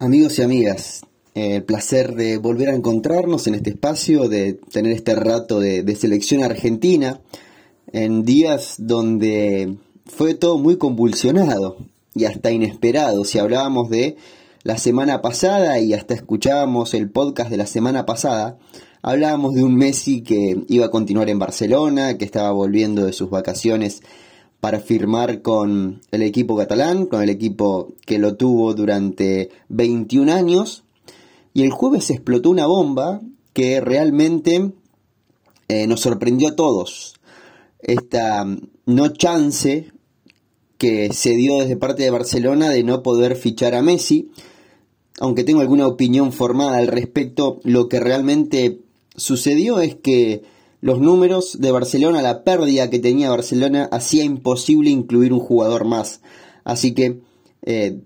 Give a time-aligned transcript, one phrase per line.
[0.00, 1.02] Amigos y amigas,
[1.34, 5.82] eh, el placer de volver a encontrarnos en este espacio, de tener este rato de,
[5.82, 7.20] de, selección argentina,
[7.90, 9.74] en días donde
[10.06, 11.78] fue todo muy convulsionado
[12.14, 13.24] y hasta inesperado.
[13.24, 14.16] Si hablábamos de
[14.62, 18.56] la semana pasada y hasta escuchábamos el podcast de la semana pasada,
[19.02, 23.30] hablábamos de un Messi que iba a continuar en Barcelona, que estaba volviendo de sus
[23.30, 24.02] vacaciones
[24.60, 30.84] para firmar con el equipo catalán, con el equipo que lo tuvo durante 21 años.
[31.54, 33.20] Y el jueves explotó una bomba
[33.52, 34.72] que realmente
[35.68, 37.14] eh, nos sorprendió a todos.
[37.80, 38.44] Esta
[38.86, 39.92] no chance
[40.76, 44.30] que se dio desde parte de Barcelona de no poder fichar a Messi.
[45.20, 48.80] Aunque tengo alguna opinión formada al respecto, lo que realmente
[49.16, 50.42] sucedió es que
[50.80, 56.20] los números de Barcelona, la pérdida que tenía Barcelona, hacía imposible incluir un jugador más.
[56.64, 57.20] Así que
[57.62, 58.00] eh,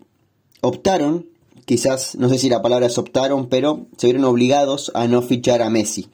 [0.60, 1.26] optaron,
[1.66, 5.62] quizás, no sé si la palabra es optaron, pero se vieron obligados a no fichar
[5.62, 6.08] a Messi.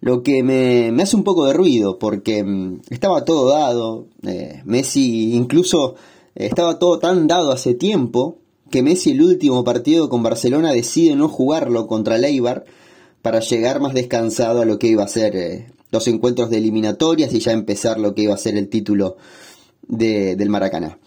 [0.00, 4.06] Lo que me, hace un poco de ruido, porque mm, estaba todo dado.
[4.26, 5.94] Eh, Messi incluso
[6.34, 8.38] eh, estaba todo tan dado hace tiempo
[8.70, 12.64] que Messi el último partido con Barcelona decide no jugarlo contra Leibar
[13.22, 17.32] para llegar más descansado a lo que iba a ser eh, los encuentros de eliminatorias
[17.32, 19.16] y ya empezar lo que iba a ser el título
[19.86, 20.98] del Maracaná.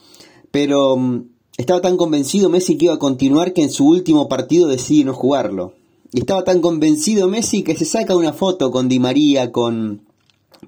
[0.51, 1.25] Pero mm,
[1.57, 5.13] estaba tan convencido Messi que iba a continuar que en su último partido decide no
[5.13, 5.73] jugarlo.
[6.13, 10.03] Y estaba tan convencido Messi que se saca una foto con Di María, con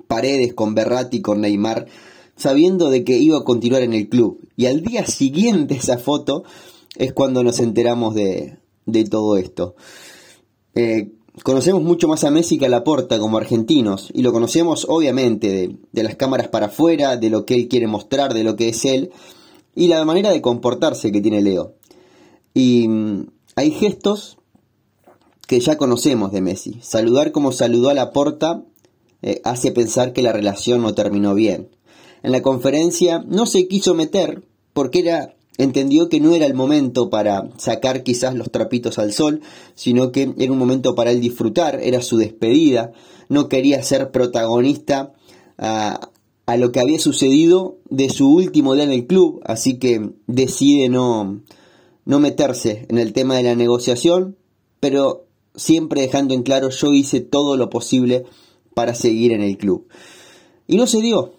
[0.08, 1.88] Paredes, con Berratti, con Neymar,
[2.36, 4.40] sabiendo de que iba a continuar en el club.
[4.58, 6.44] Y al día siguiente esa foto
[6.98, 8.58] es cuando nos enteramos de,
[9.10, 9.76] todo esto.
[10.76, 11.12] Eh,
[11.44, 16.04] Conocemos mucho más a Messi que a Laporta como argentinos, y lo conocemos obviamente de,
[16.04, 19.12] las cámaras para afuera, de lo que él quiere mostrar, de lo que es él,
[19.76, 21.76] y la manera de comportarse que tiene Leo.
[22.54, 24.38] Y mm, hay gestos
[25.48, 26.80] que ya conocemos de Messi.
[26.82, 28.64] Saludar como saludó a Laporta
[29.22, 31.70] eh, hace pensar que la relación no terminó bien.
[32.24, 37.10] En la conferencia no se quiso meter porque era entendió que no era el momento
[37.10, 39.42] para sacar quizás los trapitos al sol,
[39.76, 42.92] sino que era un momento para él disfrutar, era su despedida,
[43.30, 45.14] no quería ser protagonista
[45.58, 46.10] a,
[46.58, 51.42] lo que había sucedido de su último día en el club, así que decide no,
[52.06, 54.38] no meterse en el tema de la negociación,
[54.80, 55.26] pero
[55.56, 58.24] siempre dejando en claro yo hice todo lo posible
[58.74, 59.88] para seguir en el club.
[60.68, 61.34] Y no se dio.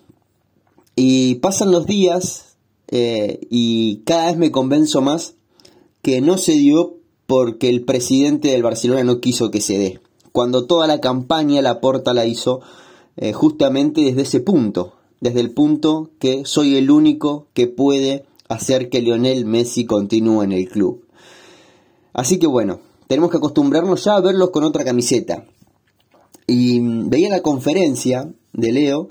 [0.96, 2.47] Y pasan los días,
[2.90, 5.34] eh, y cada vez me convenzo más
[6.02, 10.00] que no se dio porque el presidente del Barcelona no quiso que se dé.
[10.32, 12.60] Cuando toda la campaña la porta la hizo
[13.16, 18.88] eh, justamente desde ese punto, desde el punto que soy el único que puede hacer
[18.88, 21.04] que Lionel Messi continúe en el club.
[22.12, 25.44] Así que bueno, tenemos que acostumbrarnos ya a verlos con otra camiseta.
[26.46, 29.08] Y mm, veía la conferencia de Leo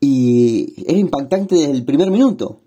[0.00, 2.60] y era impactante desde el primer minuto.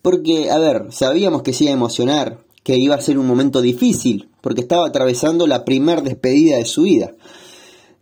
[0.00, 3.60] Porque, a ver, sabíamos que se iba a emocionar, que iba a ser un momento
[3.60, 7.14] difícil, porque estaba atravesando la primer despedida de su vida.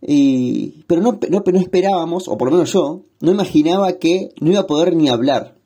[0.01, 4.51] Y, pero no, no, no esperábamos, o por lo menos yo, no imaginaba que no
[4.51, 5.57] iba a poder ni hablar.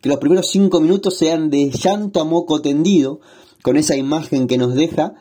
[0.00, 3.20] Que los primeros cinco minutos sean de llanto a moco tendido,
[3.62, 5.14] con esa imagen que nos deja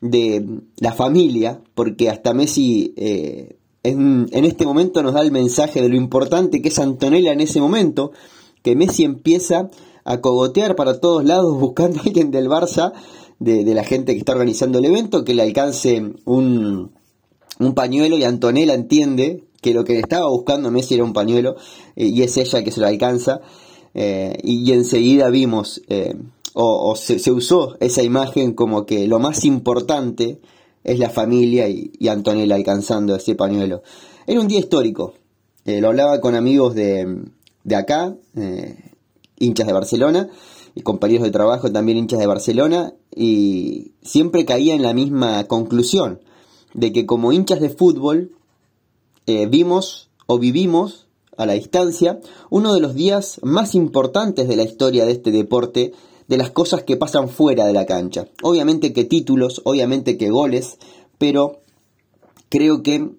[0.00, 5.88] de la familia, porque hasta Messi eh, en, este momento nos da el mensaje de
[5.88, 8.12] lo importante que es Antonella en ese momento,
[8.62, 9.70] que Messi empieza
[10.04, 12.92] a cogotear para todos lados buscando a alguien del Barça,
[13.38, 16.92] de, la gente que está organizando el evento, que le alcance un,
[17.74, 21.56] pañuelo y Antonella entiende que lo que estaba buscando Messi era un pañuelo
[21.94, 23.40] eh, y es ella que se lo alcanza.
[23.92, 26.14] Eh, y, enseguida vimos, eh,
[26.54, 30.40] o, se, usó esa imagen como que lo más importante
[30.84, 33.82] es la familia y, Antonella alcanzando ese pañuelo.
[34.26, 35.14] Era un día histórico.
[35.64, 37.24] Eh, lo hablaba con amigos de,
[37.64, 38.92] de acá, eh,
[39.38, 40.28] hinchas de Barcelona,
[40.74, 46.20] y compañeros de trabajo también hinchas de Barcelona, y siempre caía en la misma conclusión,
[46.74, 48.32] de que como hinchas de fútbol
[49.26, 51.06] eh, vimos o vivimos
[51.36, 52.20] a la distancia
[52.50, 55.92] uno de los días más importantes de la historia de este deporte
[56.28, 58.26] de las cosas que pasan fuera de la cancha.
[58.42, 60.78] Obviamente que títulos, obviamente que goles,
[61.18, 61.60] pero
[62.48, 63.10] creo que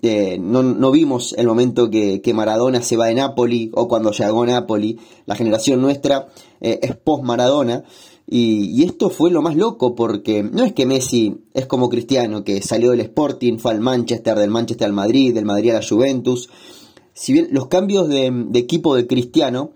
[0.00, 4.46] eh, no, vimos el momento que, Maradona se va de Napoli o cuando llegó a
[4.46, 4.98] Napoli.
[5.26, 6.28] La generación nuestra
[6.60, 7.84] eh, es post-Maradona.
[8.30, 12.62] Y, esto fue lo más loco porque no es que Messi es como Cristiano, que
[12.62, 16.48] salió del Sporting, fue al Manchester, del Manchester al Madrid, del Madrid a la Juventus.
[17.14, 19.72] Si bien los cambios de equipo de Cristiano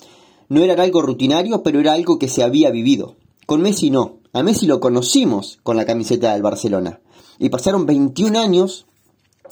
[0.52, 3.16] no era algo rutinario, pero era algo que se había vivido.
[3.46, 4.18] Con Messi no.
[4.34, 7.00] A Messi lo conocimos con la camiseta del Barcelona.
[7.38, 8.84] Y pasaron 21 años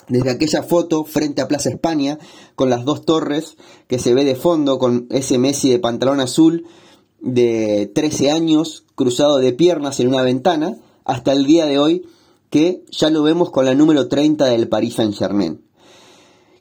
[0.09, 2.19] desde aquella foto frente a Plaza España,
[2.55, 3.57] con las dos torres
[3.87, 6.67] que se ve de fondo, con ese Messi de pantalón azul
[7.21, 10.77] de 13 años, cruzado de piernas en una ventana,
[11.07, 12.05] hasta el día de hoy
[12.51, 15.63] que ya lo vemos con la número 30 del Paris Saint Germain.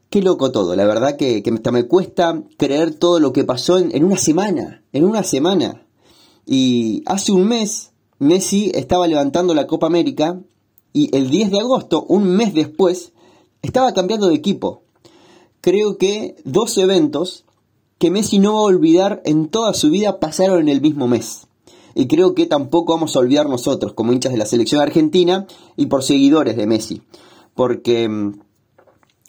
[0.09, 3.95] Qué loco todo, la verdad que, hasta me cuesta creer todo lo que pasó en,
[3.95, 5.85] en una semana, en una semana.
[6.45, 7.89] Y hace un mes
[8.19, 10.41] Messi estaba levantando la Copa América
[10.91, 13.13] y el 10 de agosto, un mes después,
[13.61, 14.83] estaba cambiando de equipo.
[15.61, 17.45] Creo que dos eventos
[17.97, 21.47] que Messi no va a olvidar en toda su vida pasaron en el mismo mes.
[21.95, 25.47] Y creo que tampoco vamos a olvidar nosotros, como hinchas de la selección argentina
[25.77, 27.01] y por seguidores de Messi.
[27.55, 28.39] Porque mm,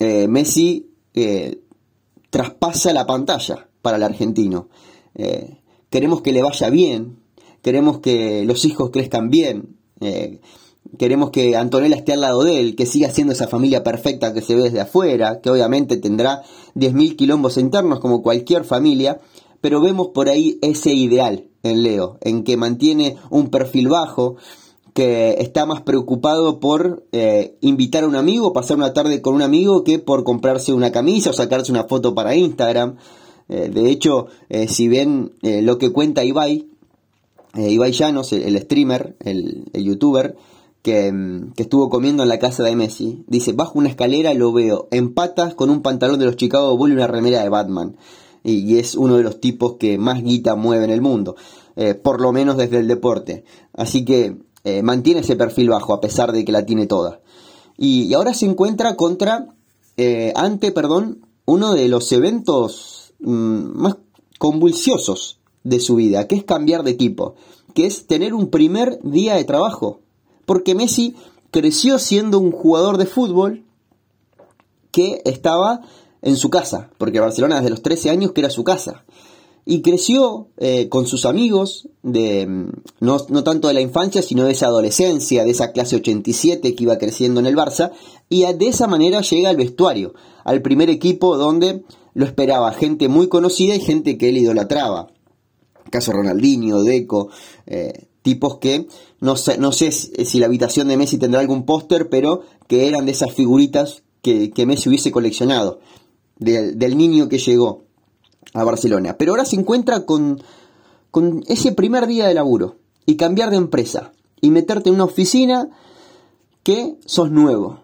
[0.01, 1.61] eh, Messi eh,
[2.31, 4.69] traspasa la pantalla para el argentino.
[5.15, 5.59] Eh,
[5.89, 7.19] queremos que le vaya bien,
[7.63, 9.77] queremos que los hijos crezcan bien,
[10.99, 14.41] Queremos que Antonella esté al lado de él, que siga siendo esa familia perfecta que
[14.41, 16.43] se ve desde afuera, que obviamente tendrá
[16.75, 19.21] 10.000 quilombos internos como cualquier familia,
[19.61, 24.37] pero vemos por ahí ese ideal en Leo, en que mantiene un perfil bajo,
[24.95, 29.43] que está más preocupado por eh, invitar a un amigo, pasar una tarde con un
[29.43, 32.97] amigo, que por comprarse una camisa o sacarse una foto para Instagram.
[33.49, 36.69] Eh, de hecho, eh, si ven lo que cuenta Ibai,
[37.55, 40.37] Ibai Llanos, el, streamer, el, youtuber,
[40.83, 43.23] Mm, que, estuvo comiendo en la casa de Messi.
[43.27, 46.93] Dice, bajo una escalera lo veo en patas con un pantalón de los Chicago Bulls
[46.93, 47.97] y una remera de Batman.
[48.43, 51.37] Y, es uno de los tipos que más guita mueve en el mundo,
[52.03, 53.45] por lo menos desde el deporte.
[53.75, 57.21] Así que eh, mantiene ese perfil bajo a pesar de que la tiene toda.
[57.77, 59.55] Y, ahora se encuentra contra,
[59.97, 63.97] eh, ante, perdón, uno de los eventos mm, más
[64.39, 67.35] convulsiosos de su vida, que es cambiar de equipo,
[67.75, 70.01] que es tener un primer día de trabajo
[70.51, 71.15] porque Messi
[71.53, 73.63] creció siendo un jugador de fútbol
[74.91, 75.83] que estaba
[76.23, 79.05] en su casa, porque Barcelona desde los 13 años que era su casa.
[79.65, 82.71] Y creció eh, con sus amigos, de, mm,
[83.01, 86.83] no, no, tanto de la infancia, sino de esa adolescencia, de esa clase 87 que
[86.85, 87.93] iba creciendo en el Barça,
[88.29, 90.15] y de esa manera llega al vestuario,
[90.45, 91.85] al primer equipo donde
[92.15, 95.09] lo esperaba gente muy conocida y gente que él idolatraba.
[95.91, 97.31] Caso Ronaldinho, Deco,
[97.67, 98.87] eh, tipos que
[99.21, 103.07] no sé, no sé si la habitación de Messi tendrá algún póster, pero que eran
[103.07, 105.81] de esas figuritas que, Messi hubiese coleccionado,
[106.39, 107.85] del niño que llegó
[108.55, 109.17] a Barcelona.
[109.19, 110.43] Pero ahora se encuentra con,
[111.11, 112.77] con ese primer día de laburo
[113.07, 115.69] y cambiar de empresa y meterte en una oficina
[116.63, 117.81] que sos nuevo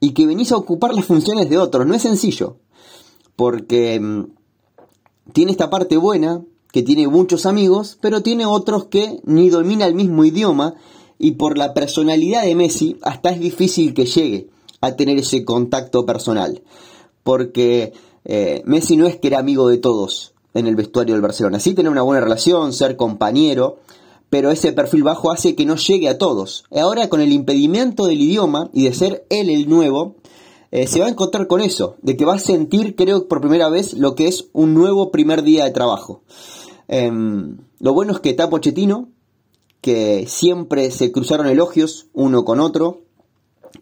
[0.00, 1.86] y que venís a ocupar las funciones de otros.
[1.86, 2.56] No es sencillo,
[3.36, 4.24] porque mm,
[5.32, 9.94] tiene esta parte buena que tiene muchos amigos, pero tiene otros que ni domina el
[9.94, 10.74] mismo idioma
[11.18, 14.48] y por la personalidad de Messi hasta es difícil que llegue
[14.80, 16.62] a tener ese contacto personal.
[17.22, 17.92] Porque
[18.24, 21.60] eh, Messi no es que era amigo de todos en el vestuario del Barcelona.
[21.60, 23.78] Sí tener una buena relación, ser compañero,
[24.30, 26.64] pero ese perfil bajo hace que no llegue a todos.
[26.70, 30.16] Ahora con el impedimento del idioma y de ser él el nuevo,
[30.70, 33.68] eh, se va a encontrar con eso, de que va a sentir, creo, por primera
[33.68, 36.22] vez lo que es un nuevo primer día de trabajo.
[36.86, 39.08] Em, lo bueno es que está Pochettino,
[39.80, 43.02] que siempre se cruzaron elogios uno con otro,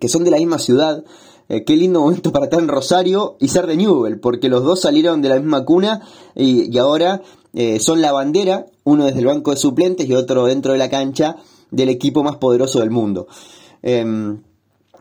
[0.00, 1.04] que son de la misma ciudad.
[1.48, 4.82] Eh, qué lindo momento para estar en Rosario y ser de Newell, porque los dos
[4.82, 6.02] salieron de la misma cuna
[6.34, 7.22] y, ahora
[7.54, 10.90] eh, son la bandera, uno desde el banco de suplentes y otro dentro de la
[10.90, 11.36] cancha
[11.70, 13.28] del equipo más poderoso del mundo.
[13.82, 14.42] Em,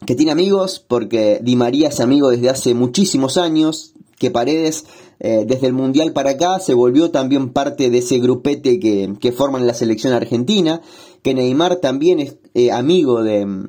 [0.05, 4.85] que tiene amigos, porque Di María es amigo desde hace muchísimos años, que Paredes
[5.19, 9.31] eh, desde el Mundial para acá se volvió también parte de ese grupete que, que
[9.33, 10.81] forman la selección argentina,
[11.23, 12.37] que Neymar también es
[12.71, 13.67] amigo de,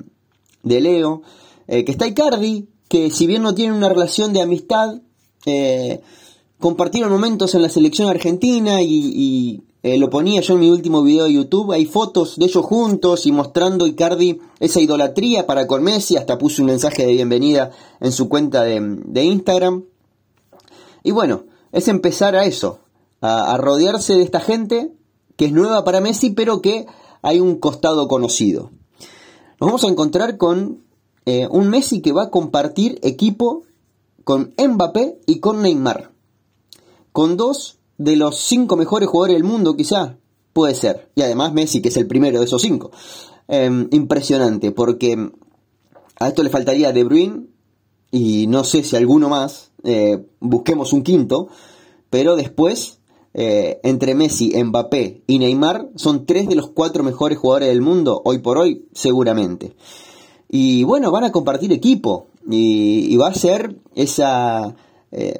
[0.63, 1.23] de Leo,
[1.69, 5.01] eh, que está Icardi, que si bien no tienen una relación de amistad,
[6.59, 11.33] compartieron momentos en la selección argentina y, lo ponía yo en mi último video de
[11.33, 16.37] YouTube, hay fotos de ellos juntos y mostrando Icardi esa idolatría para con Messi, hasta
[16.37, 17.71] puso un mensaje de bienvenida
[18.01, 19.85] en su cuenta de, de Instagram.
[21.03, 22.79] Y bueno, es empezar a eso,
[23.21, 24.91] a, rodearse de esta gente
[25.35, 26.85] que es nueva para Messi, pero que
[27.21, 28.71] hay un costado conocido.
[29.59, 30.83] Nos vamos a encontrar con
[31.31, 33.61] eh, un Messi que va a compartir equipo
[34.23, 36.09] con Mbappé y con Neymar.
[37.11, 40.17] Con dos de los cinco mejores jugadores del mundo, quizá.
[40.53, 41.11] Puede ser.
[41.13, 42.89] Y además Messi, que es el primero de esos cinco.
[43.47, 45.29] Em, impresionante, porque
[46.19, 47.45] a esto le faltaría De Bruyne
[48.09, 51.49] y no sé si alguno más, eh, busquemos un quinto,
[52.09, 53.01] pero después
[53.35, 58.19] eh, entre Messi, Mbappé y Neymar son tres de los cuatro mejores jugadores del mundo,
[58.25, 59.75] hoy por hoy, seguramente.
[60.49, 64.75] Y bueno, van a compartir equipo y, va a ser esa
[65.11, 65.37] eh,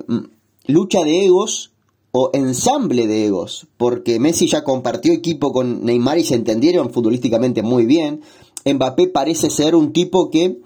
[0.67, 1.71] lucha de egos
[2.11, 7.61] o ensamble de egos, porque Messi ya compartió equipo con Neymar y se entendieron futbolísticamente
[7.61, 8.21] muy bien.
[8.65, 10.59] Mbappé parece ser un tipo que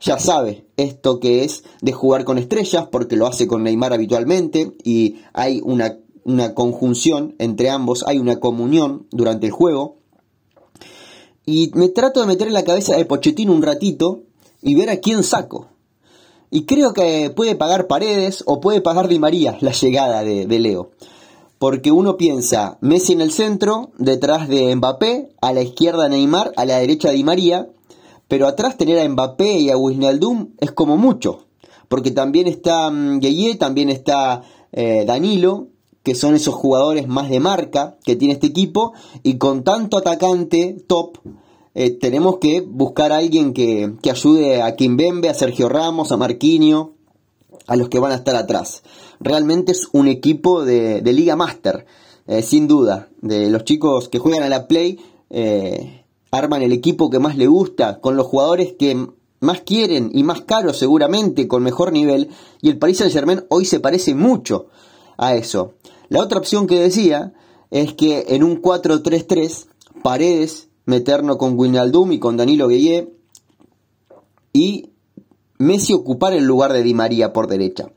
[0.00, 4.72] ya sabe esto que es de jugar con estrellas, porque lo hace con Neymar habitualmente
[4.84, 9.96] y hay una, una conjunción entre ambos, hay una comunión durante el juego.
[11.46, 14.24] Y me trato de meter en la cabeza de Pochettino un ratito
[14.62, 15.68] y ver a quién saco.
[16.50, 20.58] Y creo que puede pagar Paredes o puede pagar Di María la llegada de, de,
[20.58, 20.90] Leo.
[21.58, 26.64] Porque uno piensa Messi en el centro, detrás de Mbappé, a la izquierda Neymar, a
[26.64, 27.68] la derecha Di María,
[28.28, 31.46] pero atrás tener a Mbappé y a Wijnaldum es como mucho.
[31.88, 33.20] Porque también está um,
[33.58, 35.68] también está eh, Danilo,
[36.06, 38.92] que son esos jugadores más de marca que tiene este equipo,
[39.24, 41.18] y con tanto atacante top,
[41.74, 46.92] eh, tenemos que buscar a alguien que, ayude a Kimbembe, a Sergio Ramos, a Marquinho,
[47.66, 48.84] a los que van a estar atrás.
[49.18, 51.86] Realmente es un equipo de, Liga Master,
[52.28, 53.08] eh, sin duda.
[53.20, 55.00] De los chicos que juegan a la Play,
[56.30, 59.08] arman el equipo que más le gusta, con los jugadores que
[59.40, 62.28] más quieren y más caros seguramente, con mejor nivel,
[62.62, 64.68] y el Paris Saint Germain hoy se parece mucho
[65.18, 65.74] a eso.
[66.08, 67.32] La otra opción que decía
[67.70, 69.66] es que en un 4-3-3,
[70.02, 73.12] Paredes meternos con Wijnaldum y con Danilo Gueye
[74.52, 74.90] y
[75.58, 77.90] Messi ocupar el lugar de Di María por derecha.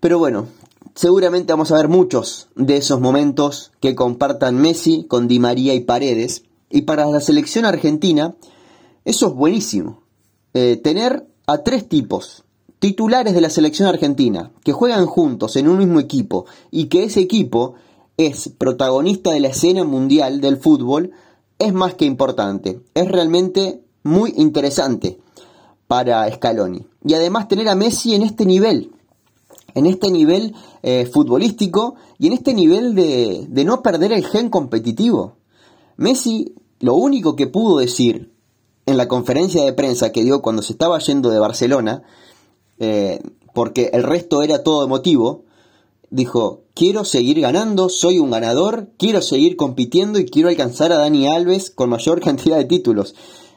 [0.00, 0.48] Pero bueno,
[0.94, 5.80] seguramente vamos a ver muchos de esos momentos que compartan Messi con Di María y
[5.80, 6.44] Paredes.
[6.70, 8.34] Y para la selección argentina,
[9.04, 10.02] eso es buenísimo.
[10.54, 12.45] Eh, tener a tres tipos
[12.78, 17.20] titulares de la selección argentina que juegan juntos en un mismo equipo y que ese
[17.20, 17.74] equipo
[18.16, 21.12] es protagonista de la escena mundial del fútbol
[21.58, 22.80] es más que importante.
[22.94, 25.18] Es realmente muy interesante
[25.86, 26.86] para Scaloni.
[27.04, 28.92] Y además tener a Messi en este nivel,
[29.74, 34.50] en este nivel eh, futbolístico y en este nivel de, de no perder el gen
[34.50, 35.36] competitivo.
[35.96, 38.32] Messi lo único que pudo decir
[38.86, 42.02] en la conferencia de prensa que dio cuando se estaba yendo de Barcelona,
[42.78, 43.20] eh,
[43.54, 45.44] porque el resto era todo emotivo,
[46.10, 51.26] dijo, quiero seguir ganando, soy un ganador, quiero seguir compitiendo y quiero alcanzar a Dani
[51.26, 53.14] Alves con mayor cantidad de títulos.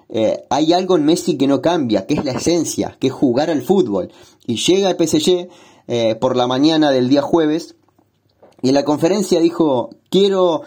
[0.07, 3.49] Eh, hay algo en Messi que no cambia, que es la esencia, que es jugar
[3.49, 4.11] al fútbol.
[4.47, 5.49] Y llega el PSG
[5.87, 7.75] eh, por la mañana del día jueves
[8.61, 10.63] y en la conferencia dijo, quiero,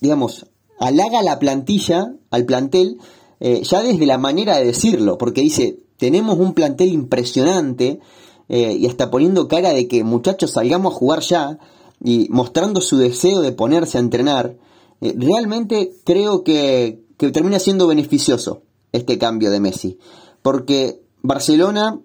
[0.00, 0.46] digamos,
[0.78, 2.98] halaga la plantilla, al plantel,
[3.40, 8.00] ya desde la manera de decirlo, porque dice, tenemos un plantel impresionante
[8.48, 11.58] eh, y hasta poniendo cara de que muchachos salgamos a jugar ya
[12.02, 14.56] y mostrando su deseo de ponerse a entrenar,
[15.00, 19.98] eh, realmente creo que, que termina siendo beneficioso este cambio de Messi,
[20.42, 22.00] porque Barcelona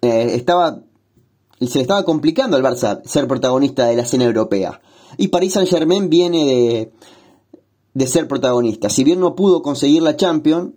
[0.00, 0.84] estaba
[1.60, 4.80] se le estaba complicando al Barça ser protagonista de la escena europea.
[5.16, 6.92] Y Paris Saint Germain viene de,
[7.94, 8.90] de ser protagonista.
[8.90, 10.72] Si bien no pudo conseguir la Champions,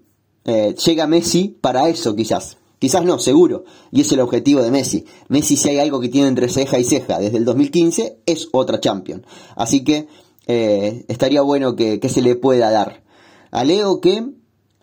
[0.48, 2.58] eh, llega Messi para eso quizás.
[2.80, 3.66] Quizás no, seguro.
[3.92, 5.06] Y es el objetivo de Messi.
[5.28, 8.80] Messi si hay algo que tiene entre ceja y ceja desde el 2015 es otra
[8.80, 9.24] Champions.
[9.56, 10.08] Así que
[10.48, 13.04] eh, estaría bueno que, se le pueda dar.
[13.52, 14.26] A Leo que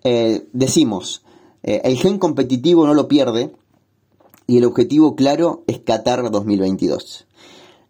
[0.03, 1.23] eh, decimos,
[1.63, 3.51] el gen competitivo no lo pierde
[4.45, 7.25] y el objetivo claro es Qatar 2022.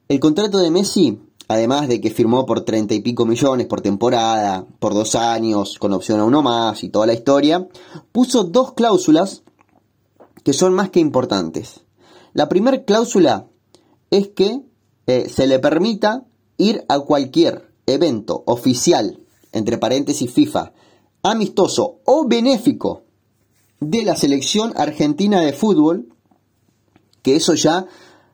[0.07, 4.65] El contrato de Messi además de que firmó por treinta y pico millones por temporada,
[4.79, 7.67] por dos años, con opción a uno más y toda la historia,
[8.11, 9.43] puso dos cláusulas
[10.43, 11.81] que son más que importantes.
[12.33, 13.47] La primera cláusula
[14.11, 14.61] es que
[15.07, 16.25] eh, se le permita
[16.57, 19.19] ir a cualquier evento oficial,
[19.51, 20.73] entre paréntesis FIFA,
[21.23, 23.03] amistoso o benéfico
[23.79, 26.09] de la selección argentina de fútbol,
[27.21, 27.87] que eso ya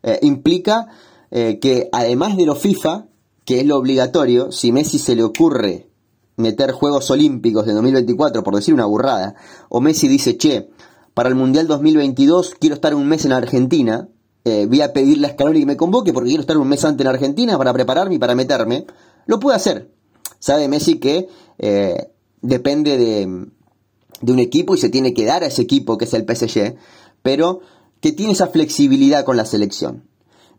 [0.04, 0.88] eh, implica
[1.32, 3.08] eh, que además de lo FIFA,
[3.46, 5.88] que es lo obligatorio, si Messi se le ocurre
[6.38, 9.36] meter Juegos Olímpicos de 2024, por decir una burrada,
[9.70, 10.70] o Messi dice, che,
[11.14, 14.10] para el Mundial 2022 quiero estar un mes en Argentina,
[14.44, 17.06] eh, voy a pedirle a Scaloni que me convoque porque quiero estar un mes antes
[17.06, 18.86] en Argentina para prepararme y para meterme,
[19.26, 19.92] lo puede hacer.
[20.40, 21.28] Sabe Messi que
[21.60, 22.08] eh,
[22.42, 23.48] depende de,
[24.22, 26.76] de un equipo y se tiene que dar a ese equipo que es el PSG,
[27.22, 27.62] pero
[28.00, 30.11] que tiene esa flexibilidad con la selección.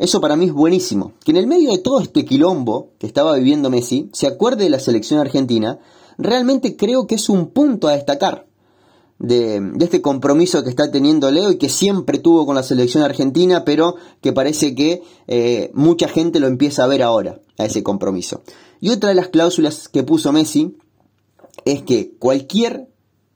[0.02, 1.12] Eso para mí es buenísimo.
[1.22, 4.70] Que en el medio de todo este quilombo que estaba viviendo Messi, se acuerde de
[4.70, 5.78] la selección argentina,
[6.18, 8.48] realmente creo que es un punto a destacar.
[9.20, 13.64] de, este compromiso que está teniendo Leo y que siempre tuvo con la selección argentina,
[13.64, 18.42] pero que parece que eh, mucha gente lo empieza a ver ahora, a ese compromiso.
[18.80, 20.76] Y otra de las cláusulas que puso Messi
[21.64, 22.88] es que cualquier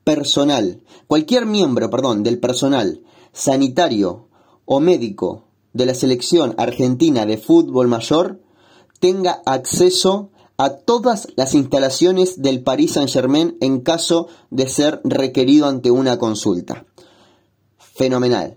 [0.02, 4.26] personal, cualquier miembro, perdón, del personal sanitario
[4.64, 5.45] o médico
[5.76, 8.40] de la selección argentina de fútbol mayor
[8.98, 15.90] tenga acceso a todas las instalaciones del Paris Saint-Germain en caso de ser requerido ante
[15.90, 16.86] una consulta.
[17.78, 18.56] Fenomenal.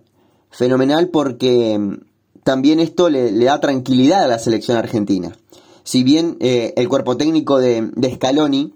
[0.49, 1.97] Fenomenal porque mm,
[2.43, 5.38] también esto le, da tranquilidad a la selección argentina.
[5.83, 8.73] Si bien eh, el cuerpo técnico de, Scaloni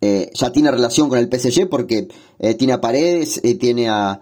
[0.00, 2.08] eh, ya tiene relación con el PSG porque
[2.38, 4.20] eh, tiene a Paredes, tiene a,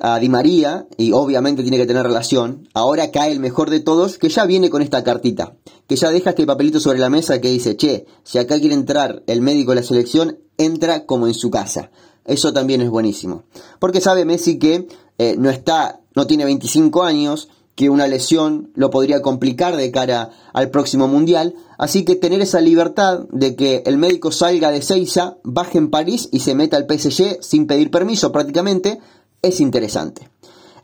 [0.00, 4.18] a Di María y obviamente tiene que tener relación, ahora cae el mejor de todos
[4.18, 7.50] que ya viene con esta cartita, que ya deja este papelito sobre la mesa que
[7.50, 11.50] dice, che, si acá quiere entrar el médico de la selección, entra como en su
[11.50, 11.90] casa.
[12.24, 13.44] Eso también es buenísimo.
[13.78, 14.86] Porque sabe Messi que
[15.16, 20.30] eh, no está, no tiene 25 años, que una lesión lo podría complicar de cara
[20.52, 25.36] al próximo mundial, así que tener esa libertad de que el médico salga de Seiza,
[25.44, 28.98] baje en París y se meta al PSG sin pedir permiso prácticamente,
[29.42, 30.28] es interesante.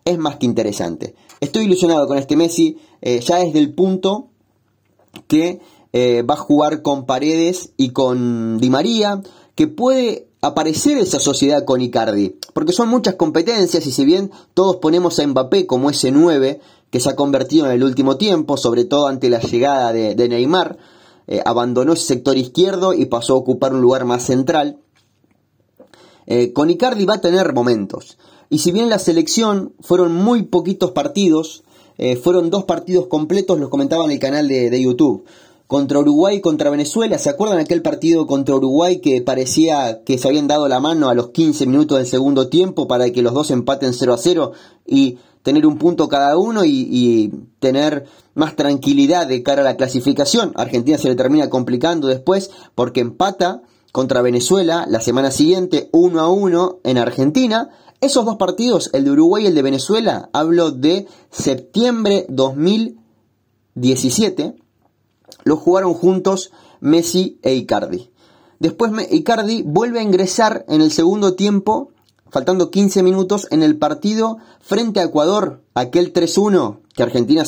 [0.04, 1.14] Es más que interesante.
[1.40, 4.28] Estoy ilusionado con este Messi, eh, ya desde el punto
[5.28, 5.60] que
[5.92, 9.22] eh, va a jugar con Paredes y con Di María,
[9.54, 14.76] que puede aparecer esa sociedad con Icardi, porque son muchas competencias y si bien todos
[14.76, 18.84] ponemos a Mbappé como ese 9 que se ha convertido en el último tiempo, sobre
[18.84, 20.76] todo ante la llegada de, Neymar,
[21.26, 24.78] eh, abandonó ese sector izquierdo y pasó a ocupar un lugar más central.
[26.54, 28.16] con Icardi va a tener momentos.
[28.50, 31.64] Y si bien la selección fueron muy poquitos partidos,
[31.98, 35.24] eh, fueron dos partidos completos, los comentaba en el canal de, YouTube.
[35.66, 40.28] Contra Uruguay y contra Venezuela, ¿se acuerdan aquel partido contra Uruguay que parecía que se
[40.28, 43.50] habían dado la mano a los 15 minutos del segundo tiempo para que los dos
[43.50, 44.52] empaten 0 a 0
[44.86, 49.76] y tener un punto cada uno y, y, tener más tranquilidad de cara a la
[49.76, 50.52] clasificación.
[50.54, 56.28] Argentina se le termina complicando después porque empata contra Venezuela la semana siguiente 1 a
[56.28, 61.06] 1 en Argentina esos dos partidos, el de Uruguay y el de Venezuela, hablo de
[61.30, 64.54] septiembre 2017,
[65.44, 68.10] los jugaron juntos Messi e Icardi.
[68.58, 71.90] Después Icardi vuelve a ingresar en el segundo tiempo,
[72.30, 77.44] faltando 15 minutos, en el partido frente a Ecuador, aquel 3-1 que Argentina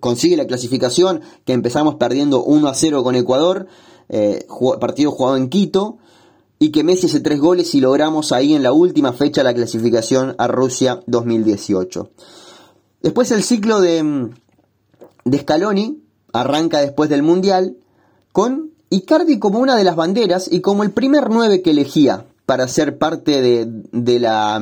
[0.00, 3.66] consigue la clasificación, que empezamos perdiendo 1 0 con Ecuador,
[4.08, 4.46] eh,
[4.80, 5.98] partido jugado en Quito,
[6.64, 10.34] y que Messi hace tres goles y logramos ahí en la última fecha la clasificación
[10.38, 12.08] a Rusia 2018.
[13.02, 14.30] Después el ciclo de,
[15.26, 17.76] de Scaloni arranca después del Mundial
[18.32, 22.66] con Icardi como una de las banderas y como el primer nueve que elegía para
[22.66, 24.56] ser parte de, de la,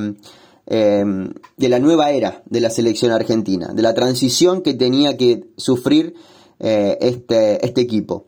[0.67, 5.45] em, de la nueva era de la selección argentina, de la transición que tenía que
[5.57, 6.15] sufrir
[6.59, 8.27] eh, este, este equipo.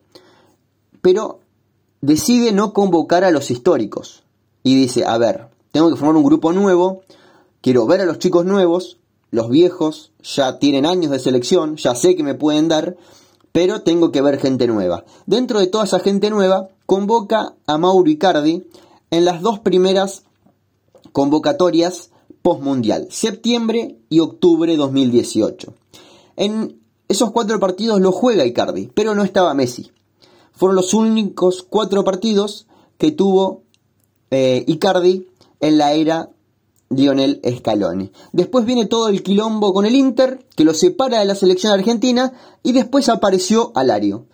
[1.02, 1.40] Pero
[2.04, 4.24] decide no convocar a los históricos
[4.62, 7.02] y dice, a ver, tengo que formar un grupo nuevo,
[7.62, 8.98] quiero ver a los chicos nuevos,
[9.30, 12.96] los viejos ya tienen años de selección, ya sé que me pueden dar,
[13.52, 15.04] pero tengo que ver gente nueva.
[15.26, 18.66] Dentro de toda esa gente nueva, convoca a Mauro Icardi
[19.10, 20.24] en las dos primeras
[21.12, 22.10] convocatorias
[22.42, 25.72] postmundial, septiembre y octubre 2018.
[26.36, 29.90] En esos cuatro partidos lo juega Icardi, pero no estaba Messi
[30.54, 32.66] fueron los únicos cuatro partidos
[32.98, 33.62] que tuvo
[34.30, 35.28] eh, Icardi
[35.60, 36.30] en la era
[36.90, 38.12] Lionel Scaloni.
[38.32, 42.32] Después viene todo el quilombo con el Inter, que lo separa de la selección argentina,
[42.62, 44.26] y después apareció Alario.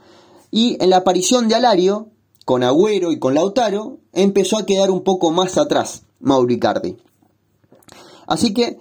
[0.50, 2.08] Y en la aparición de Alario,
[2.44, 6.96] con Agüero y con Lautaro, empezó a quedar un poco más atrás Mauro Icardi.
[8.26, 8.78] Así que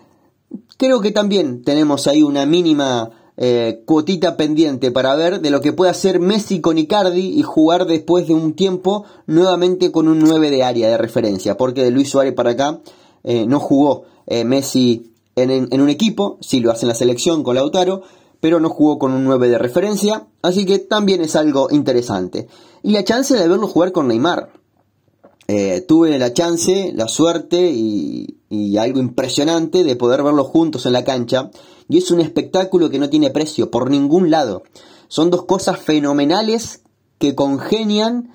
[0.78, 5.72] creo que también tenemos ahí una mínima eh, cuotita pendiente para ver de lo que
[5.72, 10.52] puede hacer Messi con Icardi y jugar después de un tiempo nuevamente con un 9
[10.52, 12.82] de área de referencia, porque de Luis Suárez para acá
[13.24, 17.56] eh, no jugó eh, Messi en, un equipo, sí lo hace en la selección con
[17.56, 18.02] Lautaro,
[18.42, 22.50] pero no jugó con un 9 de referencia, así que también es algo interesante.
[22.84, 24.52] Y la chance de verlo jugar con Neymar.
[25.88, 31.06] tuve la chance, la suerte y, y algo impresionante de poder verlos juntos en la
[31.06, 31.52] cancha
[31.90, 34.64] y es un espectáculo que no tiene precio por ningún lado.
[35.08, 36.84] Son dos cosas fenomenales
[37.18, 38.32] que congenian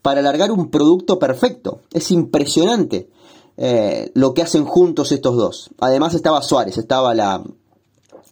[0.00, 1.80] para alargar un producto perfecto.
[1.92, 3.10] Es impresionante
[3.56, 5.70] eh, lo que hacen juntos estos dos.
[5.78, 7.44] Además estaba Suárez, estaba la,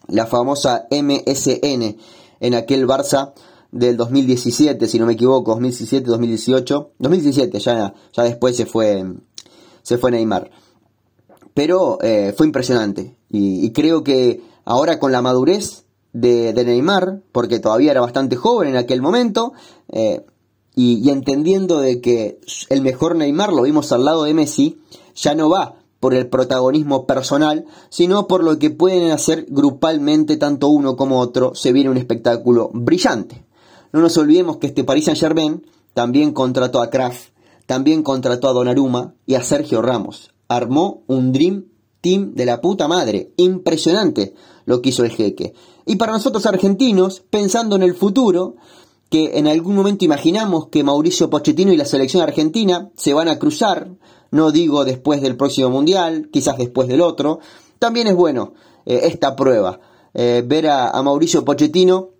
[0.06, 1.96] la famosa MSN
[2.40, 3.32] en aquel Barça
[3.72, 9.04] del 2017, si no me equivoco, 2017-2018, 2017, ya, ya después se fue,
[9.82, 10.50] se fue Neymar.
[11.54, 17.92] Pero eh, fue impresionante y, creo que ahora con la madurez de, Neymar, porque todavía
[17.92, 19.52] era bastante joven en aquel momento,
[19.88, 20.24] eh,
[20.74, 24.80] y, entendiendo de que el mejor Neymar lo vimos al lado de Messi,
[25.14, 30.68] ya no va por el protagonismo personal, sino por lo que pueden hacer grupalmente tanto
[30.68, 33.44] uno como otro, se viene un espectáculo brillante.
[33.92, 37.30] No nos olvidemos que este Paris Saint-Germain también contrató a Kraft,
[37.66, 40.32] también contrató a Donnarumma y a Sergio Ramos.
[40.48, 41.66] Armó un Dream
[42.00, 43.32] Team de la puta madre.
[43.36, 44.34] Impresionante
[44.64, 45.54] lo que hizo el jeque.
[45.86, 48.56] Y para nosotros argentinos, pensando en el futuro,
[49.10, 53.38] que en algún momento imaginamos que Mauricio Pochettino y la selección argentina se van a
[53.38, 53.90] cruzar,
[54.30, 57.40] no digo después del próximo mundial, quizás después del otro,
[57.80, 58.54] también es bueno
[58.86, 59.80] eh, esta prueba,
[60.14, 62.10] eh, ver a, Mauricio Pochettino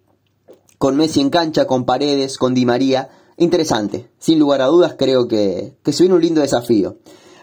[0.79, 3.09] con Messi en cancha, con Paredes, con Di María.
[3.37, 6.97] Interesante, sin lugar a dudas creo que, que se viene un lindo desafío.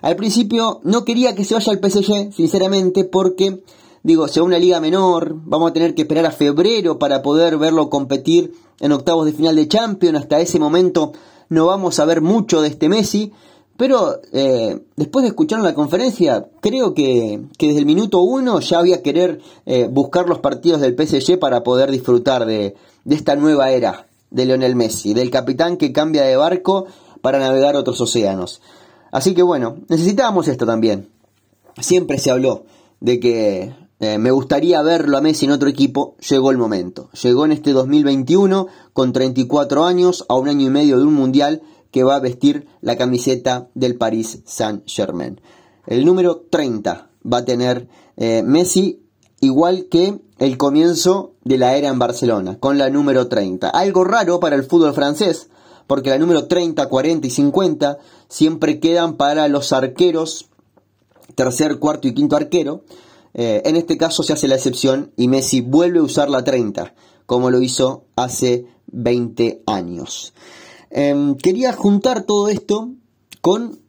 [0.07, 3.61] Al principio no quería que se vaya al PSG, sinceramente, porque,
[4.03, 7.89] digo, sea una liga menor, vamos a tener que esperar a febrero para poder verlo
[7.89, 11.11] competir en octavos de final de Champions, hasta ese momento
[11.49, 13.33] no vamos a ver mucho de este Messi,
[13.75, 19.03] pero eh, después de escuchar la conferencia, creo que, desde el minuto uno ya había
[19.03, 24.07] querer eh, buscar los partidos del PSG para poder disfrutar de, de esta nueva era
[24.31, 26.85] de Lionel Messi, del capitán que cambia de barco
[27.21, 28.61] para navegar otros océanos.
[29.11, 31.09] Así que bueno, necesitábamos esto también.
[31.79, 32.65] Siempre se habló
[32.99, 36.15] de que eh, me gustaría verlo a Messi en otro equipo.
[36.29, 37.09] Llegó el momento.
[37.21, 41.61] Llegó en este 2021 con 34 años, a un año y medio de un mundial
[41.91, 45.41] que va a vestir la camiseta del Paris Saint-Germain.
[45.87, 49.01] El número 30 va a tener eh, Messi,
[49.39, 53.69] igual que el comienzo de la era en Barcelona, con la número 30.
[53.69, 55.49] Algo raro para el fútbol francés,
[55.87, 57.97] porque la número 30, 40 y 50
[58.27, 60.49] siempre quedan para los arqueros,
[61.35, 62.83] tercer, cuarto y quinto arquero.
[63.33, 66.93] Eh, en este caso se hace la excepción y Messi vuelve a usar la 30,
[67.25, 70.33] como lo hizo hace 20 años.
[70.89, 72.89] Em, quería juntar todo esto
[73.41, 73.79] con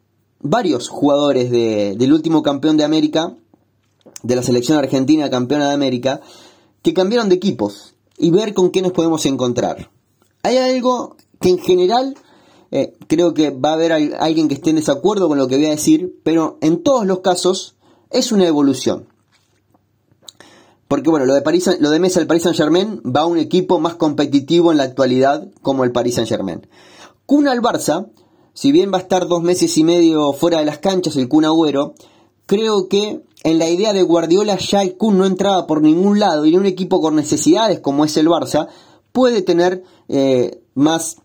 [0.41, 3.35] varios jugadores del último campeón de América,
[4.23, 6.21] de la selección argentina campeona de América,
[6.83, 9.91] que cambiaron de equipos y ver con qué nos podemos encontrar.
[10.43, 12.17] Hay algo que en general
[12.71, 15.67] eh, creo que va a haber alguien que esté en desacuerdo con lo que voy
[15.67, 17.77] a decir, pero en todos los casos
[18.11, 19.07] es una evolución.
[20.87, 23.39] Porque bueno, lo de, París, lo de Mesa, el Paris Saint Germain va a un
[23.39, 26.67] equipo más competitivo en la actualidad como el Paris Saint Germain.
[27.27, 28.09] Kun al Barça,
[28.55, 31.45] si bien va a estar dos meses y medio fuera de las canchas el Kun
[31.45, 31.95] Agüero,
[32.47, 36.47] creo que en la idea de Guardiola ya el Kun no entraba por ningún lado
[36.47, 38.69] y en un equipo con necesidades como es el Barça
[39.13, 41.19] puede tener eh, más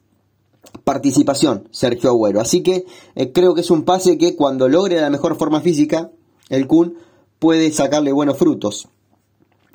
[0.84, 2.42] participación Sergio Agüero.
[2.42, 6.12] Así que eh, creo que es un pase que cuando logre la mejor forma física,
[6.50, 6.98] el Kun
[7.40, 8.88] puede sacarle buenos frutos.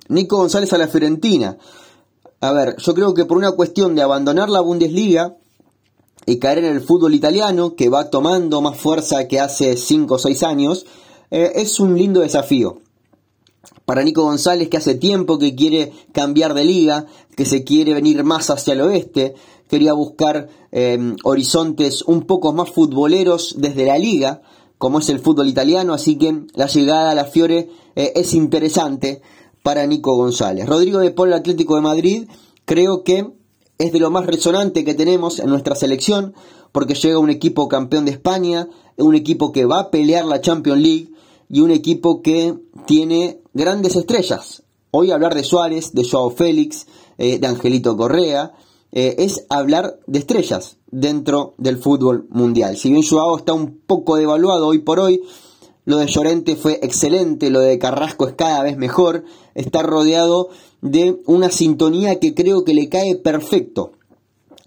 [0.08, 1.58] Nico González a la Fiorentina.
[2.40, 5.36] A ver, yo creo que por una cuestión de abandonar la Bundesliga,
[6.28, 10.18] y caer en el fútbol italiano, que va tomando más fuerza que hace 5 o
[10.18, 10.84] 6 años,
[11.30, 12.82] eh, es un lindo desafío.
[13.86, 18.24] Para Nico González, que hace tiempo que quiere cambiar de liga, que se quiere venir
[18.24, 19.34] más hacia el oeste,
[19.68, 24.42] quería buscar em, horizontes un poco más futboleros desde la liga,
[24.78, 29.22] como es el fútbol italiano, así que la llegada a la Fiore eh, es interesante
[29.62, 30.66] para Nico González.
[30.66, 32.28] Rodrigo de Paul Atlético de Madrid,
[32.64, 33.28] creo que
[33.78, 36.34] es de lo más resonante que tenemos en nuestra selección,
[36.72, 40.80] porque llega un equipo campeón de España, un equipo que va a pelear la Champions
[40.80, 41.10] League
[41.48, 42.54] y un equipo que
[42.86, 44.62] tiene grandes estrellas.
[44.90, 46.86] Hoy hablar de Suárez, de Joao Félix,
[47.18, 48.52] eh, de Angelito Correa,
[48.92, 52.76] eh, es hablar de estrellas dentro del fútbol mundial.
[52.76, 55.22] Si bien Joao está un poco devaluado hoy por hoy,
[55.84, 59.24] lo de Llorente fue excelente, lo de Carrasco es cada vez mejor,
[59.54, 63.92] está rodeado de una sintonía que creo que le cae perfecto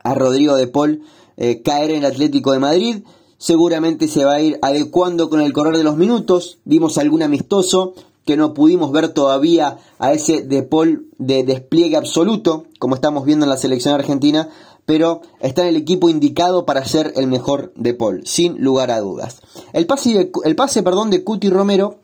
[0.03, 1.03] a Rodrigo de Paul
[1.37, 3.03] eh, caer en el Atlético de Madrid.
[3.37, 6.59] Seguramente se va a ir adecuando con el correr de los minutos.
[6.65, 7.93] Vimos algún amistoso
[8.25, 13.45] que no pudimos ver todavía a ese de Paul de despliegue absoluto, como estamos viendo
[13.45, 14.49] en la selección argentina,
[14.85, 18.99] pero está en el equipo indicado para ser el mejor de Paul, sin lugar a
[18.99, 19.41] dudas.
[19.73, 21.99] El pase, de, el pase perdón, de Cuti Romero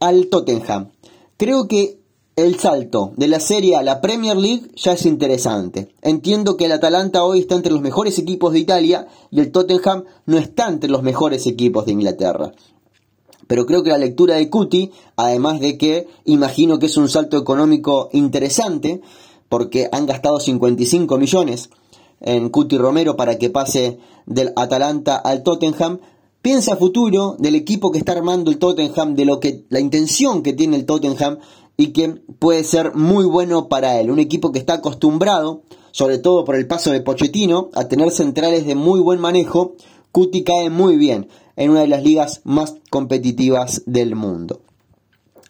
[0.00, 0.90] al Tottenham.
[1.36, 1.98] Creo que
[2.36, 5.94] el salto de la Serie a la Premier League ya es interesante.
[6.02, 10.04] Entiendo que el Atalanta hoy está entre los mejores equipos de Italia y el Tottenham
[10.26, 12.52] no está entre los mejores equipos de Inglaterra.
[13.46, 17.36] Pero creo que la lectura de Cuti, además de que imagino que es un salto
[17.36, 19.00] económico interesante,
[19.48, 21.70] porque han gastado 55 millones
[22.20, 26.00] en Cuti Romero para que pase del Atalanta al Tottenham,
[26.42, 30.52] piensa futuro del equipo que está armando el Tottenham, de lo que la intención que
[30.52, 31.38] tiene el Tottenham
[31.76, 34.10] y que puede ser muy bueno para él.
[34.10, 38.66] Un equipo que está acostumbrado, sobre todo por el paso de Pochettino, a tener centrales
[38.66, 39.74] de muy buen manejo.
[40.10, 44.60] Cuti cae muy bien en una de las ligas más competitivas del mundo.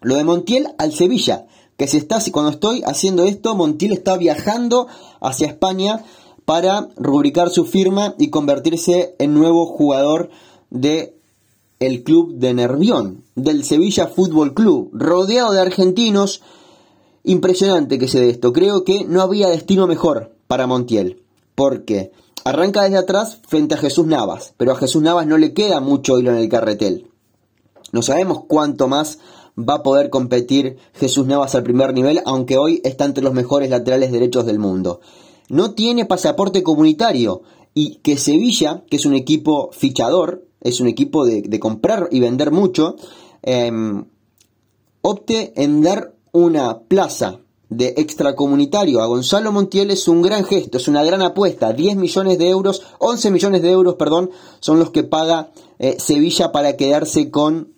[0.01, 4.87] Lo de Montiel al Sevilla, que se está, cuando estoy haciendo esto, Montiel está viajando
[5.21, 6.05] hacia España
[6.45, 10.31] para rubricar su firma y convertirse en nuevo jugador
[10.71, 11.17] de
[11.81, 16.41] el club de Nervión, del Sevilla Fútbol Club, rodeado de argentinos.
[17.25, 18.53] Impresionante que se dé esto.
[18.53, 21.23] Creo que no había destino mejor para Montiel,
[21.55, 22.13] porque
[22.47, 26.17] arranca desde atrás frente a Jesús Navas, pero a Jesús Navas no le queda mucho
[26.17, 27.11] hilo en el carretel.
[27.91, 29.19] No sabemos cuánto más
[29.59, 33.69] va a poder competir Jesús Navas al primer nivel, aunque hoy está entre los mejores
[33.69, 35.01] laterales derechos del mundo.
[35.49, 37.43] No tiene pasaporte comunitario
[37.75, 42.53] y que Sevilla, que es un equipo fichador, es un equipo de, comprar y vender
[42.53, 42.95] mucho,
[43.43, 44.05] em,
[45.03, 50.89] opte en dar una plaza de extracomunitario a Gonzalo Montiel es un gran gesto, es
[50.89, 51.73] una gran apuesta.
[51.73, 56.53] 10 millones de euros, 11 millones de euros, perdón, son los que paga eh, Sevilla
[56.53, 57.73] para quedarse con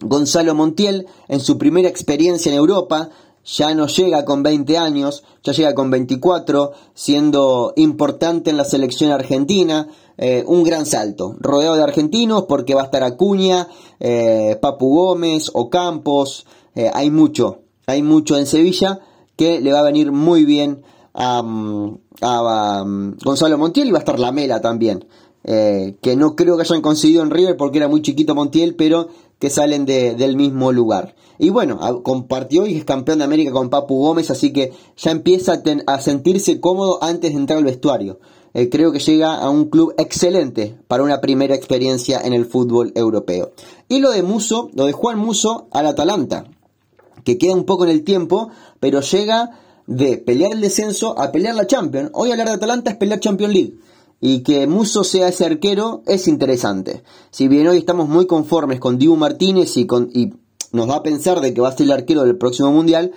[0.00, 3.10] Gonzalo Montiel en su primera experiencia en Europa.
[3.46, 9.10] Ya no llega con 20 años, ya llega con 24, siendo importante en la selección
[9.10, 9.88] argentina.
[10.16, 15.50] Eh, un gran salto, rodeado de argentinos porque va a estar Acuña, eh, Papu Gómez,
[15.52, 16.46] Ocampos,
[16.92, 19.00] hay mucho, hay mucho en Sevilla
[19.36, 24.00] que le va a venir muy bien a, mm, mm, Gonzalo Montiel y va a
[24.00, 25.06] estar Lamela también.
[25.46, 29.50] que no creo que hayan conseguido en River porque era muy chiquito Montiel, pero que
[29.50, 31.14] salen del mismo lugar.
[31.38, 35.60] Y bueno, compartió y es campeón de América con Papu Gómez, así que ya empieza
[35.86, 38.20] a sentirse cómodo antes de entrar al vestuario.
[38.54, 42.92] Eh, creo que llega a un club excelente para una primera experiencia en el fútbol
[42.94, 43.50] europeo.
[43.88, 46.44] Y lo de Muso, lo de Juan Muso al Atalanta,
[47.24, 49.50] que queda un poco en el tiempo, pero llega
[49.86, 52.10] de pelear el descenso a pelear la Champions.
[52.14, 53.74] Hoy hablar de Atalanta es pelear Champions League.
[54.20, 57.02] Y que Muso sea ese arquero es interesante.
[57.30, 60.32] Si bien hoy estamos muy conformes con Dibu Martínez y, con, y
[60.72, 63.12] nos va a pensar de que va a ser el arquero del próximo Mundial,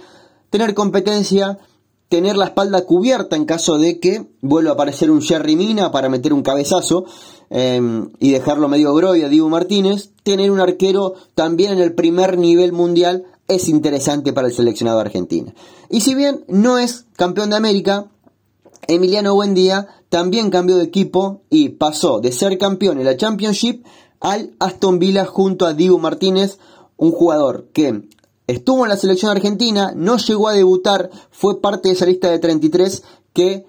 [0.49, 1.59] tener competencia
[2.09, 6.09] tener la espalda cubierta en caso de que vuelva a aparecer un Jerry Mina para
[6.09, 7.05] meter un cabezazo
[7.49, 10.11] em, y dejarlo medio groy a Dibu Martínez.
[10.23, 15.53] Tener un arquero también en el primer nivel mundial es interesante para el seleccionado argentino.
[15.89, 18.07] Y si bien no es campeón de América,
[18.88, 23.86] Emiliano Buendía también cambió de equipo y pasó de ser campeón en la Championship
[24.19, 26.57] al Aston Villa junto a Dibu Martínez,
[26.97, 28.07] un jugador que
[28.47, 32.39] Estuvo en la selección argentina, no llegó a debutar, fue parte de esa lista de
[32.39, 33.65] 33 que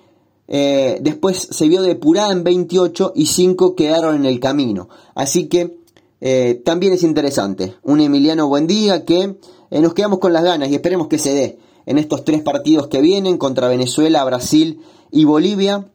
[0.47, 4.89] eh, después se vio depurada en 28 y 5 quedaron en el camino.
[5.17, 5.78] Así que
[6.21, 7.75] eh, también es interesante.
[7.83, 9.37] Un Emiliano Buendía que
[9.71, 12.89] eh, nos quedamos con las ganas y esperemos que se dé en estos tres partidos
[12.89, 15.87] que vienen contra Venezuela, Brasil y Bolivia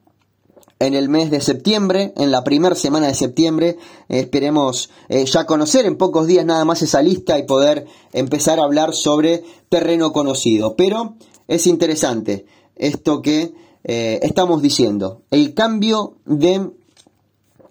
[0.79, 3.77] en el mes de septiembre, en la primera semana de septiembre.
[4.09, 8.63] Eh, esperemos ya conocer en pocos días nada más esa lista y poder empezar a
[8.63, 10.75] hablar sobre terreno conocido.
[10.75, 11.15] Pero
[11.47, 13.53] es interesante esto que
[13.85, 15.23] estamos diciendo.
[15.29, 16.69] El cambio de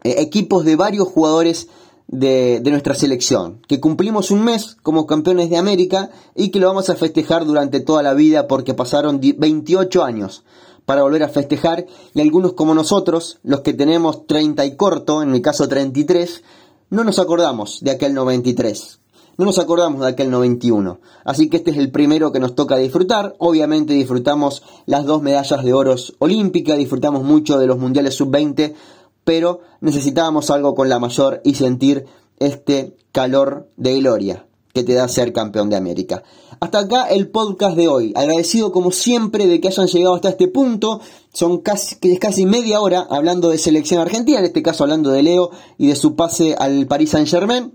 [0.04, 1.68] equipos de varios jugadores
[2.12, 6.68] de, de, nuestra selección, que cumplimos un mes como campeones de América y que lo
[6.68, 10.44] vamos a festejar durante toda la vida porque pasaron 28 años
[10.84, 15.30] para volver a festejar y algunos como nosotros, los que tenemos 30 y corto, en
[15.30, 16.42] mi caso 33,
[16.90, 19.00] no nos acordamos de aquel 93.
[19.38, 21.00] No nos acordamos de aquel 91.
[21.24, 23.34] Así que este es el primero que nos toca disfrutar.
[23.38, 28.74] Obviamente disfrutamos las dos medallas de oros olímpicas, disfrutamos mucho de los mundiales sub-20,
[29.24, 32.06] pero necesitábamos algo con la mayor y sentir
[32.38, 36.22] este calor de gloria que te da ser campeón de América.
[36.60, 38.12] Hasta acá el podcast de hoy.
[38.14, 41.00] Agradecido como siempre de que hayan llegado hasta este punto.
[41.32, 45.50] Son casi, casi media hora hablando de selección argentina, en este caso hablando de Leo
[45.76, 47.72] y de su pase al Paris Saint Germain.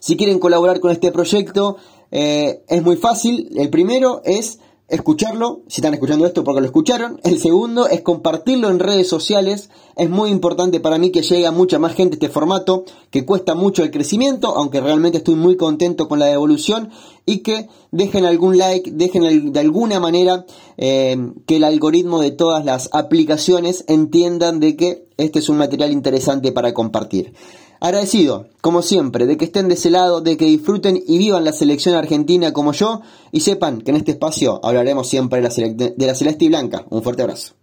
[0.00, 1.76] Si quieren colaborar con este proyecto,
[2.10, 3.50] eh, es muy fácil.
[3.56, 7.18] El primero es escucharlo, si están escuchando esto porque lo escucharon.
[7.24, 9.70] El segundo es compartirlo en redes sociales.
[9.96, 13.54] Es muy importante para mí que llegue a mucha más gente este formato, que cuesta
[13.54, 16.90] mucho el crecimiento, aunque realmente estoy muy contento con la devolución.
[17.26, 20.44] Y que dejen algún like, dejen de alguna manera
[20.76, 21.16] eh,
[21.46, 26.52] que el algoritmo de todas las aplicaciones entiendan de que este es un material interesante
[26.52, 27.32] para compartir.
[27.80, 31.52] Agradecido, como siempre, de que estén de ese lado, de que disfruten y vivan la
[31.52, 36.06] selección argentina como yo y sepan que en este espacio hablaremos siempre de la, de
[36.06, 36.86] la celeste y blanca.
[36.90, 37.54] Un fuerte abrazo.